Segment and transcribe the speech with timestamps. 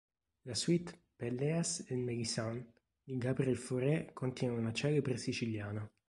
[0.45, 2.63] La suite "Pelléas et Mélisande"
[3.05, 5.87] di Gabriel Fauré contiene una celebre siciliana.